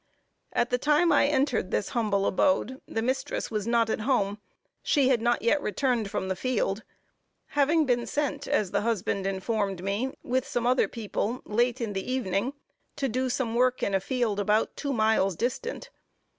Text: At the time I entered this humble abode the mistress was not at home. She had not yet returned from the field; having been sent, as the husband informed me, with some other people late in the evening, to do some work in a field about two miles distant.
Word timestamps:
At 0.51 0.71
the 0.71 0.79
time 0.79 1.11
I 1.11 1.27
entered 1.27 1.69
this 1.69 1.89
humble 1.89 2.25
abode 2.25 2.81
the 2.87 3.03
mistress 3.03 3.51
was 3.51 3.67
not 3.67 3.87
at 3.87 3.99
home. 3.99 4.39
She 4.81 5.09
had 5.09 5.21
not 5.21 5.43
yet 5.43 5.61
returned 5.61 6.09
from 6.09 6.27
the 6.27 6.35
field; 6.35 6.81
having 7.49 7.85
been 7.85 8.07
sent, 8.07 8.47
as 8.47 8.71
the 8.71 8.81
husband 8.81 9.27
informed 9.27 9.83
me, 9.83 10.11
with 10.23 10.47
some 10.47 10.65
other 10.65 10.87
people 10.87 11.43
late 11.45 11.79
in 11.79 11.93
the 11.93 12.11
evening, 12.11 12.53
to 12.95 13.07
do 13.07 13.29
some 13.29 13.53
work 13.53 13.83
in 13.83 13.93
a 13.93 13.99
field 13.99 14.39
about 14.39 14.75
two 14.75 14.91
miles 14.91 15.35
distant. 15.35 15.91